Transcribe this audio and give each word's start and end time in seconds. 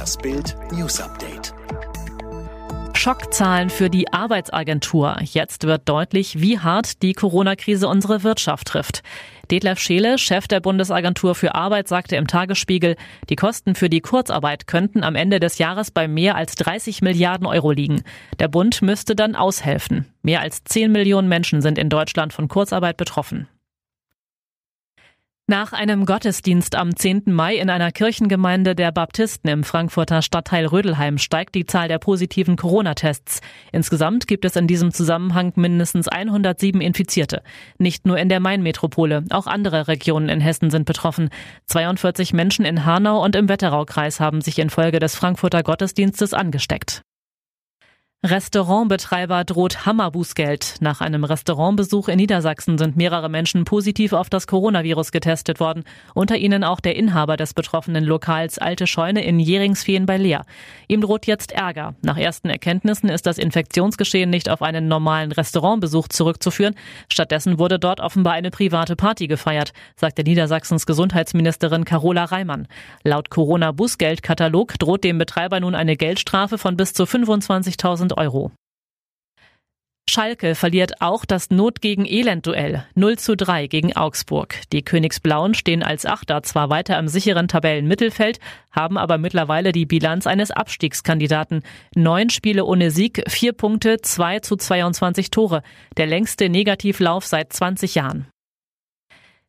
Das 0.00 0.16
Bild 0.16 0.56
News 0.72 0.98
Update. 0.98 1.52
Schockzahlen 2.94 3.68
für 3.68 3.90
die 3.90 4.10
Arbeitsagentur. 4.10 5.18
Jetzt 5.20 5.64
wird 5.64 5.86
deutlich, 5.90 6.40
wie 6.40 6.58
hart 6.58 7.02
die 7.02 7.12
Corona-Krise 7.12 7.86
unsere 7.86 8.22
Wirtschaft 8.22 8.68
trifft. 8.68 9.02
Detlef 9.50 9.78
Scheele, 9.78 10.16
Chef 10.16 10.48
der 10.48 10.60
Bundesagentur 10.60 11.34
für 11.34 11.54
Arbeit, 11.54 11.86
sagte 11.86 12.16
im 12.16 12.26
Tagesspiegel, 12.26 12.96
die 13.28 13.36
Kosten 13.36 13.74
für 13.74 13.90
die 13.90 14.00
Kurzarbeit 14.00 14.66
könnten 14.66 15.04
am 15.04 15.16
Ende 15.16 15.38
des 15.38 15.58
Jahres 15.58 15.90
bei 15.90 16.08
mehr 16.08 16.34
als 16.34 16.54
30 16.54 17.02
Milliarden 17.02 17.46
Euro 17.46 17.70
liegen. 17.70 18.02
Der 18.38 18.48
Bund 18.48 18.80
müsste 18.80 19.14
dann 19.14 19.36
aushelfen. 19.36 20.06
Mehr 20.22 20.40
als 20.40 20.64
10 20.64 20.90
Millionen 20.92 21.28
Menschen 21.28 21.60
sind 21.60 21.76
in 21.76 21.90
Deutschland 21.90 22.32
von 22.32 22.48
Kurzarbeit 22.48 22.96
betroffen. 22.96 23.48
Nach 25.50 25.72
einem 25.72 26.06
Gottesdienst 26.06 26.76
am 26.76 26.94
10. 26.94 27.24
Mai 27.26 27.56
in 27.56 27.70
einer 27.70 27.90
Kirchengemeinde 27.90 28.76
der 28.76 28.92
Baptisten 28.92 29.48
im 29.48 29.64
Frankfurter 29.64 30.22
Stadtteil 30.22 30.64
Rödelheim 30.64 31.18
steigt 31.18 31.56
die 31.56 31.66
Zahl 31.66 31.88
der 31.88 31.98
positiven 31.98 32.54
Corona-Tests. 32.54 33.40
Insgesamt 33.72 34.28
gibt 34.28 34.44
es 34.44 34.54
in 34.54 34.68
diesem 34.68 34.92
Zusammenhang 34.92 35.52
mindestens 35.56 36.06
107 36.06 36.80
Infizierte. 36.80 37.42
Nicht 37.78 38.06
nur 38.06 38.16
in 38.16 38.28
der 38.28 38.38
Main-Metropole, 38.38 39.24
auch 39.30 39.48
andere 39.48 39.88
Regionen 39.88 40.28
in 40.28 40.40
Hessen 40.40 40.70
sind 40.70 40.84
betroffen. 40.84 41.30
42 41.66 42.32
Menschen 42.32 42.64
in 42.64 42.84
Hanau 42.84 43.20
und 43.20 43.34
im 43.34 43.48
Wetteraukreis 43.48 44.20
haben 44.20 44.42
sich 44.42 44.60
infolge 44.60 45.00
des 45.00 45.16
Frankfurter 45.16 45.64
Gottesdienstes 45.64 46.32
angesteckt. 46.32 47.02
Restaurantbetreiber 48.22 49.44
droht 49.44 49.86
Hammerbußgeld. 49.86 50.74
Nach 50.80 51.00
einem 51.00 51.24
Restaurantbesuch 51.24 52.08
in 52.08 52.18
Niedersachsen 52.18 52.76
sind 52.76 52.94
mehrere 52.94 53.30
Menschen 53.30 53.64
positiv 53.64 54.12
auf 54.12 54.28
das 54.28 54.46
Coronavirus 54.46 55.10
getestet 55.10 55.58
worden. 55.58 55.84
Unter 56.12 56.36
ihnen 56.36 56.62
auch 56.62 56.80
der 56.80 56.96
Inhaber 56.96 57.38
des 57.38 57.54
betroffenen 57.54 58.04
Lokals 58.04 58.58
Alte 58.58 58.86
Scheune 58.86 59.24
in 59.24 59.40
Jeringsfehn 59.40 60.04
bei 60.04 60.18
Leer. 60.18 60.44
Ihm 60.86 61.00
droht 61.00 61.26
jetzt 61.26 61.52
Ärger. 61.52 61.94
Nach 62.02 62.18
ersten 62.18 62.50
Erkenntnissen 62.50 63.08
ist 63.08 63.24
das 63.24 63.38
Infektionsgeschehen 63.38 64.28
nicht 64.28 64.50
auf 64.50 64.60
einen 64.60 64.86
normalen 64.86 65.32
Restaurantbesuch 65.32 66.08
zurückzuführen. 66.08 66.74
Stattdessen 67.08 67.58
wurde 67.58 67.78
dort 67.78 68.00
offenbar 68.00 68.34
eine 68.34 68.50
private 68.50 68.96
Party 68.96 69.28
gefeiert, 69.28 69.72
sagte 69.96 70.24
Niedersachsens 70.24 70.84
Gesundheitsministerin 70.84 71.86
Carola 71.86 72.24
Reimann. 72.24 72.68
Laut 73.02 73.30
Corona-Bußgeldkatalog 73.30 74.78
droht 74.78 75.04
dem 75.04 75.16
Betreiber 75.16 75.58
nun 75.58 75.74
eine 75.74 75.96
Geldstrafe 75.96 76.58
von 76.58 76.76
bis 76.76 76.92
zu 76.92 77.04
25.000 77.04 78.09
Euro. 78.12 78.52
Schalke 80.10 80.56
verliert 80.56 81.00
auch 81.00 81.24
das 81.24 81.50
Not 81.50 81.80
gegen 81.80 82.04
Elend-Duell 82.04 82.84
0 82.96 83.16
zu 83.16 83.36
3 83.36 83.68
gegen 83.68 83.94
Augsburg. 83.94 84.56
Die 84.72 84.82
Königsblauen 84.82 85.54
stehen 85.54 85.84
als 85.84 86.04
Achter 86.04 86.42
zwar 86.42 86.68
weiter 86.68 86.98
im 86.98 87.06
sicheren 87.06 87.46
Tabellenmittelfeld, 87.46 88.40
haben 88.72 88.98
aber 88.98 89.18
mittlerweile 89.18 89.70
die 89.70 89.86
Bilanz 89.86 90.26
eines 90.26 90.50
Abstiegskandidaten. 90.50 91.62
Neun 91.94 92.28
Spiele 92.28 92.64
ohne 92.64 92.90
Sieg, 92.90 93.22
vier 93.28 93.52
Punkte, 93.52 93.98
2 94.02 94.40
zu 94.40 94.56
22 94.56 95.30
Tore. 95.30 95.62
Der 95.96 96.06
längste 96.06 96.48
Negativlauf 96.48 97.24
seit 97.24 97.52
20 97.52 97.94
Jahren. 97.94 98.26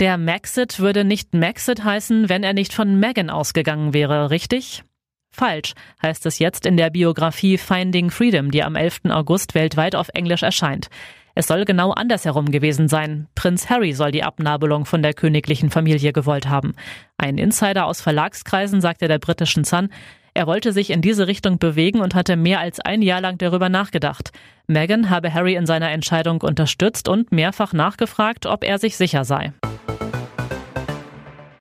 Der 0.00 0.18
Maxit 0.18 0.80
würde 0.80 1.04
nicht 1.04 1.32
Maxit 1.32 1.82
heißen, 1.82 2.28
wenn 2.28 2.44
er 2.44 2.52
nicht 2.52 2.74
von 2.74 3.00
Megan 3.00 3.30
ausgegangen 3.30 3.94
wäre, 3.94 4.28
richtig? 4.28 4.84
Falsch, 5.32 5.72
heißt 6.02 6.26
es 6.26 6.38
jetzt 6.38 6.66
in 6.66 6.76
der 6.76 6.90
Biografie 6.90 7.56
Finding 7.58 8.10
Freedom, 8.10 8.50
die 8.50 8.62
am 8.62 8.76
11. 8.76 9.06
August 9.08 9.54
weltweit 9.54 9.96
auf 9.96 10.10
Englisch 10.12 10.42
erscheint. 10.42 10.88
Es 11.34 11.46
soll 11.46 11.64
genau 11.64 11.92
andersherum 11.92 12.50
gewesen 12.50 12.88
sein. 12.88 13.26
Prinz 13.34 13.70
Harry 13.70 13.94
soll 13.94 14.12
die 14.12 14.22
Abnabelung 14.22 14.84
von 14.84 15.02
der 15.02 15.14
königlichen 15.14 15.70
Familie 15.70 16.12
gewollt 16.12 16.48
haben. 16.48 16.74
Ein 17.16 17.38
Insider 17.38 17.86
aus 17.86 18.02
Verlagskreisen 18.02 18.82
sagte 18.82 19.08
der 19.08 19.18
britischen 19.18 19.64
Sun, 19.64 19.88
er 20.34 20.46
wollte 20.46 20.72
sich 20.72 20.90
in 20.90 21.02
diese 21.02 21.26
Richtung 21.26 21.58
bewegen 21.58 22.00
und 22.00 22.14
hatte 22.14 22.36
mehr 22.36 22.60
als 22.60 22.80
ein 22.80 23.02
Jahr 23.02 23.20
lang 23.20 23.38
darüber 23.38 23.68
nachgedacht. 23.68 24.32
Meghan 24.66 25.10
habe 25.10 25.32
Harry 25.32 25.54
in 25.54 25.66
seiner 25.66 25.90
Entscheidung 25.90 26.40
unterstützt 26.40 27.08
und 27.08 27.32
mehrfach 27.32 27.72
nachgefragt, 27.72 28.46
ob 28.46 28.64
er 28.64 28.78
sich 28.78 28.96
sicher 28.96 29.24
sei. 29.24 29.52